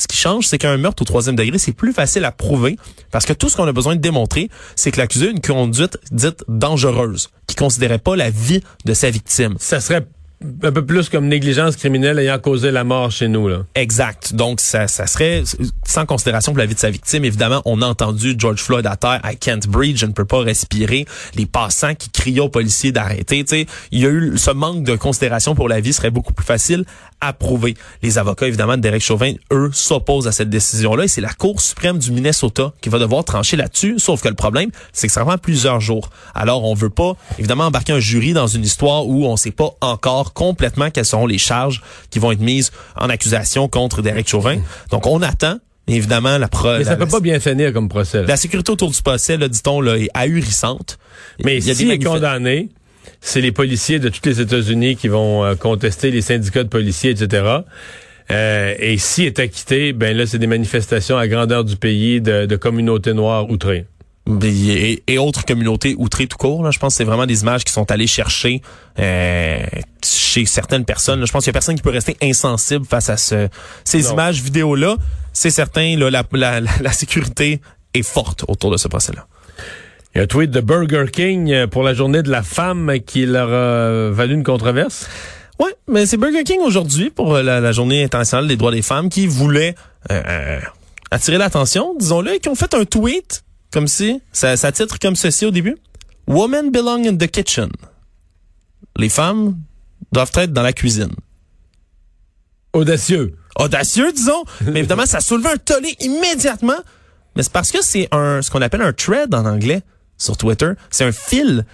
Ce 0.00 0.06
qui 0.08 0.16
change, 0.16 0.46
c'est 0.46 0.56
qu'un 0.56 0.78
meurtre 0.78 1.02
au 1.02 1.04
troisième 1.04 1.36
degré, 1.36 1.58
c'est 1.58 1.74
plus 1.74 1.92
facile 1.92 2.24
à 2.24 2.32
prouver 2.32 2.78
parce 3.10 3.26
que 3.26 3.34
tout 3.34 3.50
ce 3.50 3.56
qu'on 3.56 3.66
a 3.66 3.72
besoin 3.72 3.96
de 3.96 4.00
démontrer, 4.00 4.48
c'est 4.74 4.90
que 4.90 4.96
l'accusé 4.96 5.26
a 5.26 5.30
une 5.30 5.42
conduite 5.42 5.98
dite 6.10 6.42
dangereuse, 6.48 7.28
qui 7.46 7.54
considérait 7.54 7.98
pas 7.98 8.16
la 8.16 8.30
vie 8.30 8.62
de 8.86 8.94
sa 8.94 9.10
victime. 9.10 9.56
Ça 9.58 9.78
serait 9.78 10.06
un 10.62 10.72
peu 10.72 10.86
plus 10.86 11.10
comme 11.10 11.28
négligence 11.28 11.76
criminelle 11.76 12.18
ayant 12.18 12.38
causé 12.38 12.70
la 12.70 12.82
mort 12.82 13.10
chez 13.10 13.28
nous. 13.28 13.46
Là. 13.46 13.66
Exact. 13.74 14.34
Donc, 14.34 14.62
ça, 14.62 14.88
ça 14.88 15.06
serait 15.06 15.42
sans 15.86 16.06
considération 16.06 16.52
pour 16.52 16.60
la 16.60 16.66
vie 16.66 16.74
de 16.74 16.80
sa 16.80 16.90
victime. 16.90 17.26
Évidemment, 17.26 17.60
on 17.66 17.82
a 17.82 17.86
entendu 17.86 18.34
George 18.38 18.62
Floyd 18.62 18.86
à 18.86 18.96
terre, 18.96 19.20
I 19.22 19.36
can't 19.36 19.68
breathe, 19.68 19.98
je 19.98 20.06
ne 20.06 20.12
peux 20.12 20.24
pas 20.24 20.40
respirer. 20.40 21.04
Les 21.34 21.44
passants 21.44 21.94
qui 21.94 22.08
criaient 22.08 22.40
aux 22.40 22.48
policiers 22.48 22.90
d'arrêter. 22.90 23.44
Il 23.92 24.00
y 24.00 24.06
a 24.06 24.08
eu 24.08 24.38
ce 24.38 24.50
manque 24.50 24.82
de 24.82 24.96
considération 24.96 25.54
pour 25.54 25.68
la 25.68 25.80
vie 25.80 25.92
serait 25.92 26.10
beaucoup 26.10 26.32
plus 26.32 26.46
facile 26.46 26.86
à 27.20 27.32
prouver. 27.32 27.74
Les 28.02 28.18
avocats, 28.18 28.46
évidemment, 28.46 28.76
de 28.76 28.82
Derek 28.82 29.02
Chauvin, 29.02 29.32
eux, 29.52 29.70
s'opposent 29.72 30.26
à 30.26 30.32
cette 30.32 30.50
décision-là 30.50 31.04
et 31.04 31.08
c'est 31.08 31.20
la 31.20 31.32
Cour 31.32 31.60
suprême 31.60 31.98
du 31.98 32.10
Minnesota 32.12 32.72
qui 32.80 32.88
va 32.88 32.98
devoir 32.98 33.24
trancher 33.24 33.56
là-dessus. 33.56 33.98
Sauf 33.98 34.22
que 34.22 34.28
le 34.28 34.34
problème, 34.34 34.70
c'est 34.92 35.06
que 35.06 35.12
ça 35.12 35.24
prend 35.24 35.38
plusieurs 35.38 35.80
jours. 35.80 36.10
Alors, 36.34 36.64
on 36.64 36.74
veut 36.74 36.90
pas, 36.90 37.14
évidemment, 37.38 37.64
embarquer 37.64 37.92
un 37.92 38.00
jury 38.00 38.32
dans 38.32 38.46
une 38.46 38.64
histoire 38.64 39.06
où 39.06 39.26
on 39.26 39.36
sait 39.36 39.50
pas 39.50 39.70
encore 39.80 40.32
complètement 40.32 40.90
quelles 40.90 41.04
seront 41.04 41.26
les 41.26 41.38
charges 41.38 41.82
qui 42.10 42.18
vont 42.18 42.32
être 42.32 42.40
mises 42.40 42.70
en 42.96 43.08
accusation 43.08 43.68
contre 43.68 44.02
Derek 44.02 44.28
Chauvin. 44.28 44.58
Donc, 44.90 45.06
on 45.06 45.22
attend. 45.22 45.58
Évidemment, 45.86 46.38
la 46.38 46.46
preuve. 46.46 46.78
Mais 46.78 46.84
ça 46.84 46.94
peut 46.94 47.06
pas 47.06 47.18
bien 47.18 47.40
finir 47.40 47.72
comme 47.72 47.88
procès. 47.88 48.20
Là. 48.20 48.28
La 48.28 48.36
sécurité 48.36 48.70
autour 48.70 48.90
du 48.90 49.02
procès, 49.02 49.36
là, 49.36 49.48
dit-on, 49.48 49.80
là, 49.80 49.98
est 49.98 50.08
ahurissante. 50.14 50.98
Mais 51.42 51.56
il 51.56 51.66
y 51.66 51.70
a 51.70 51.74
s'il 51.74 51.90
est 51.90 51.98
condamné, 51.98 52.68
c'est 53.20 53.40
les 53.40 53.52
policiers 53.52 53.98
de 53.98 54.08
tous 54.08 54.20
les 54.24 54.40
États-Unis 54.40 54.96
qui 54.96 55.08
vont 55.08 55.44
euh, 55.44 55.54
contester 55.54 56.10
les 56.10 56.22
syndicats 56.22 56.64
de 56.64 56.68
policiers, 56.68 57.10
etc. 57.10 57.58
Euh, 58.30 58.74
et 58.78 58.96
s'il 58.98 59.24
est 59.24 59.38
acquitté, 59.38 59.92
ben 59.92 60.16
là, 60.16 60.26
c'est 60.26 60.38
des 60.38 60.46
manifestations 60.46 61.18
à 61.18 61.26
grandeur 61.28 61.64
du 61.64 61.76
pays 61.76 62.20
de, 62.20 62.46
de 62.46 62.56
communautés 62.56 63.12
noires 63.12 63.50
outrées. 63.50 63.86
Et, 64.44 65.02
et, 65.08 65.18
autres 65.18 65.44
communautés 65.44 65.96
outrées 65.98 66.28
tout 66.28 66.36
court. 66.36 66.62
Là. 66.62 66.70
Je 66.70 66.78
pense 66.78 66.92
que 66.92 66.98
c'est 66.98 67.04
vraiment 67.04 67.26
des 67.26 67.40
images 67.40 67.64
qui 67.64 67.72
sont 67.72 67.90
allées 67.90 68.06
chercher 68.06 68.62
euh, 69.00 69.58
chez 70.04 70.46
certaines 70.46 70.84
personnes. 70.84 71.18
Là. 71.18 71.26
Je 71.26 71.32
pense 71.32 71.42
qu'il 71.42 71.48
y 71.48 71.50
a 71.50 71.54
personne 71.54 71.74
qui 71.74 71.82
peut 71.82 71.90
rester 71.90 72.16
insensible 72.22 72.86
face 72.86 73.10
à 73.10 73.16
ce, 73.16 73.48
ces 73.84 74.02
Non. 74.02 74.12
images 74.12 74.40
vidéo-là. 74.40 74.96
C'est 75.32 75.50
certain, 75.50 75.96
là, 75.96 76.10
la, 76.10 76.22
la, 76.32 76.60
la, 76.60 76.70
la 76.80 76.92
sécurité 76.92 77.60
est 77.94 78.02
forte 78.02 78.44
autour 78.46 78.70
de 78.70 78.76
ce 78.76 78.86
procès-là. 78.86 79.26
Il 80.14 80.18
y 80.18 80.20
a 80.20 80.24
un 80.24 80.26
tweet 80.26 80.50
de 80.50 80.60
Burger 80.60 81.06
King 81.12 81.52
euh, 81.52 81.66
pour 81.66 81.82
la 81.82 81.94
journée 81.94 82.22
de 82.22 82.30
la 82.30 82.42
femme 82.42 82.92
qui 83.06 83.26
leur 83.26 83.52
a 83.52 84.10
valu 84.10 84.34
une 84.34 84.42
controverse. 84.44 85.08
Ouais, 85.60 85.74
mais 85.86 86.06
c'est 86.06 86.16
Burger 86.16 86.42
King 86.42 86.60
aujourd'hui 86.60 87.10
pour 87.10 87.34
euh, 87.34 87.42
la, 87.42 87.60
la 87.60 87.72
journée 87.72 88.02
internationale 88.02 88.48
des 88.48 88.56
droits 88.56 88.72
des 88.72 88.80
femmes 88.80 89.10
qui 89.10 89.26
voulait 89.26 89.74
euh, 90.10 90.22
euh, 90.26 90.60
attirer 91.10 91.36
l'attention, 91.36 91.94
disons-le, 91.98 92.34
et 92.34 92.40
qui 92.40 92.48
ont 92.48 92.54
fait 92.54 92.72
un 92.72 92.86
tweet 92.86 93.44
comme 93.70 93.86
si, 93.86 94.22
ça, 94.32 94.56
ça 94.56 94.72
titre 94.72 94.98
comme 94.98 95.16
ceci 95.16 95.44
au 95.44 95.50
début. 95.50 95.76
Women 96.26 96.70
belong 96.72 97.06
in 97.06 97.16
the 97.16 97.26
kitchen. 97.30 97.68
Les 98.96 99.10
femmes 99.10 99.56
doivent 100.12 100.32
être 100.34 100.52
dans 100.52 100.62
la 100.62 100.72
cuisine. 100.72 101.12
Audacieux. 102.72 103.36
Audacieux, 103.56 104.12
disons, 104.12 104.44
mais 104.62 104.80
évidemment, 104.80 105.06
ça 105.06 105.18
a 105.18 105.20
soulevé 105.20 105.50
un 105.50 105.56
tollé 105.58 105.94
immédiatement. 106.00 106.78
Mais 107.36 107.42
c'est 107.42 107.52
parce 107.52 107.70
que 107.70 107.82
c'est 107.82 108.08
un, 108.12 108.40
ce 108.40 108.50
qu'on 108.50 108.62
appelle 108.62 108.82
un 108.82 108.92
thread 108.92 109.34
en 109.34 109.44
anglais 109.44 109.82
sur 110.20 110.36
Twitter. 110.36 110.70
C'est 110.90 111.04
un 111.04 111.12
fil. 111.12 111.64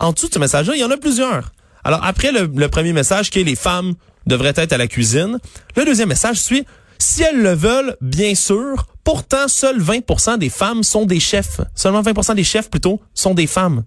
En 0.00 0.12
dessous 0.12 0.28
de 0.28 0.34
ce 0.34 0.38
message-là, 0.40 0.74
il 0.74 0.80
y 0.80 0.84
en 0.84 0.90
a 0.90 0.96
plusieurs. 0.96 1.52
Alors, 1.84 2.04
après 2.04 2.32
le, 2.32 2.50
le 2.52 2.68
premier 2.68 2.92
message 2.92 3.30
qui 3.30 3.40
est 3.40 3.44
les 3.44 3.54
femmes 3.54 3.94
devraient 4.26 4.54
être 4.56 4.72
à 4.72 4.78
la 4.78 4.88
cuisine, 4.88 5.38
le 5.76 5.84
deuxième 5.84 6.08
message 6.08 6.40
suit 6.40 6.64
si 6.98 7.22
elles 7.22 7.40
le 7.40 7.54
veulent, 7.54 7.96
bien 8.00 8.34
sûr. 8.34 8.86
Pourtant, 9.04 9.48
seuls 9.48 9.80
20% 9.80 10.38
des 10.38 10.50
femmes 10.50 10.82
sont 10.82 11.06
des 11.06 11.18
chefs. 11.18 11.60
Seulement 11.74 12.02
20% 12.02 12.34
des 12.34 12.44
chefs, 12.44 12.68
plutôt, 12.68 13.00
sont 13.14 13.32
des 13.32 13.46
femmes. 13.46 13.84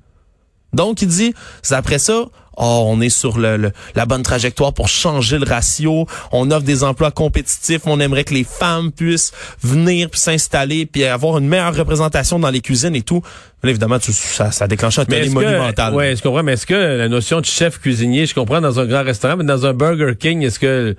Donc, 0.73 1.01
il 1.01 1.07
dit, 1.07 1.33
c'est 1.61 1.75
après 1.75 1.99
ça, 1.99 2.25
oh, 2.57 2.83
on 2.87 3.01
est 3.01 3.09
sur 3.09 3.37
le, 3.37 3.57
le- 3.57 3.71
la 3.95 4.05
bonne 4.05 4.23
trajectoire 4.23 4.73
pour 4.73 4.87
changer 4.87 5.37
le 5.39 5.45
ratio. 5.45 6.05
On 6.31 6.49
offre 6.51 6.63
des 6.65 6.83
emplois 6.83 7.11
compétitifs. 7.11 7.81
On 7.85 7.99
aimerait 7.99 8.23
que 8.23 8.33
les 8.33 8.43
femmes 8.43 8.91
puissent 8.91 9.31
venir 9.61 10.09
puis 10.09 10.19
s'installer 10.19 10.85
puis 10.85 11.03
avoir 11.05 11.37
une 11.37 11.47
meilleure 11.47 11.75
représentation 11.75 12.39
dans 12.39 12.49
les 12.49 12.61
cuisines 12.61 12.95
et 12.95 13.01
tout. 13.01 13.21
Là, 13.63 13.69
évidemment, 13.69 13.99
tu- 13.99 14.11
ça, 14.13 14.51
ça 14.51 14.67
déclenche 14.67 14.99
un 14.99 15.05
est-ce 15.05 15.29
monumental. 15.33 15.93
ouais, 15.95 16.15
je 16.15 16.21
comprends, 16.21 16.43
mais 16.43 16.53
est-ce 16.53 16.65
que 16.65 16.73
la 16.73 17.07
notion 17.07 17.39
de 17.39 17.45
chef 17.45 17.79
cuisinier, 17.79 18.25
je 18.25 18.33
comprends 18.35 18.61
dans 18.61 18.79
un 18.79 18.85
grand 18.85 19.03
restaurant, 19.03 19.37
mais 19.37 19.45
dans 19.45 19.65
un 19.65 19.73
Burger 19.73 20.13
King, 20.19 20.41
est-ce 20.43 20.59
que 20.59 20.95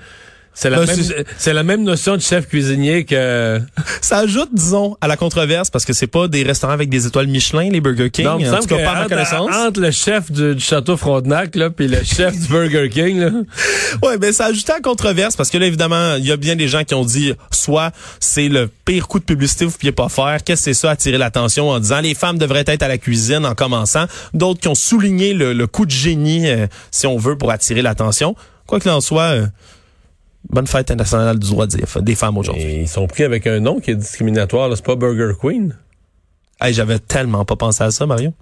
c'est 0.54 0.70
la, 0.70 0.84
même, 0.84 1.25
la 1.46 1.62
même 1.62 1.82
notion 1.82 2.16
de 2.16 2.23
chef 2.23 2.49
cuisinier 2.49 3.04
que... 3.04 3.61
Ça 4.00 4.18
ajoute, 4.18 4.50
disons, 4.52 4.96
à 5.00 5.08
la 5.08 5.16
controverse 5.16 5.70
parce 5.70 5.84
que 5.84 5.92
c'est 5.92 6.06
pas 6.06 6.28
des 6.28 6.42
restaurants 6.42 6.73
avec 6.73 6.88
des 6.88 7.06
étoiles 7.06 7.26
Michelin, 7.26 7.70
les 7.70 7.80
Burger 7.80 8.11
King. 8.11 8.26
Non, 8.26 8.38
me 8.38 8.44
semble 8.44 8.66
que 8.66 8.75
pas 8.75 8.94
ma 8.94 9.00
entre, 9.00 9.08
connaissance. 9.08 9.50
entre 9.54 9.80
le 9.80 9.90
chef 9.90 10.30
du, 10.30 10.61
château 10.61 10.96
Frontenac, 10.96 11.56
là, 11.56 11.70
puis 11.70 11.88
le 11.88 12.02
chef 12.04 12.38
du 12.38 12.49
Burger 12.49 12.88
King, 12.90 13.18
là. 13.18 13.30
Ouais, 14.02 14.18
ben 14.18 14.32
ça 14.32 14.46
a 14.46 14.49
ajouté 14.49 14.73
à 14.73 14.76
la 14.76 14.80
controverse 14.80 15.37
parce 15.37 15.50
que 15.50 15.58
là 15.58 15.66
évidemment, 15.66 16.16
il 16.16 16.26
y 16.26 16.32
a 16.32 16.37
bien 16.37 16.56
des 16.56 16.68
gens 16.68 16.84
qui 16.84 16.94
ont 16.94 17.04
dit 17.04 17.32
soit 17.50 17.92
c'est 18.20 18.49
le 18.49 18.68
pire 18.84 19.08
coup 19.08 19.18
de 19.18 19.25
publicité 19.25 19.64
que 19.64 19.70
vous 19.70 19.76
pouviez 19.76 19.92
pas 19.92 20.08
faire, 20.08 20.42
qu'est-ce 20.44 20.66
que 20.66 20.75
c'est 20.75 20.80
ça 20.80 20.90
attirer 20.90 21.18
l'attention 21.18 21.70
en 21.70 21.78
disant 21.78 22.00
les 22.00 22.14
femmes 22.14 22.38
devraient 22.38 22.64
être 22.66 22.82
à 22.82 22.88
la 22.88 22.99
cuisine 22.99 23.46
en 23.46 23.54
commençant, 23.54 24.06
d'autres 24.32 24.61
qui 24.61 24.68
ont 24.68 24.75
souligné 24.75 25.32
le, 25.32 25.52
le 25.52 25.66
coup 25.66 25.87
de 25.87 25.90
génie 25.90 26.49
euh, 26.49 26.66
si 26.90 27.06
on 27.06 27.16
veut 27.16 27.38
pour 27.38 27.50
attirer 27.50 27.82
l'attention. 27.82 28.34
Quoi 28.66 28.80
qu'il 28.80 28.90
en 28.90 29.00
soit, 29.00 29.23
euh, 29.23 29.46
bonne 30.51 30.67
fête 30.67 30.91
internationale 30.91 31.39
du 31.39 31.49
droit 31.51 31.67
des, 31.67 32.15
femmes 32.15 32.39
aujourd'hui. 32.39 32.81
Ils 32.83 32.89
sont 32.89 33.07
pris 33.07 33.25
avec 33.25 33.47
un 33.47 33.61
nom 33.61 33.81
qui 33.81 33.91
est 33.91 33.97
discriminatoire. 33.97 34.71
C'est 34.77 34.85
pas 34.85 34.97
Burger 34.97 35.33
Queen. 35.41 35.77
Hey, 36.61 36.73
j'avais 36.73 36.99
tellement 36.99 37.45
pas 37.45 37.57
pensé 37.57 37.83
à 37.83 37.91
ça 37.91 38.07
Mario. 38.07 38.33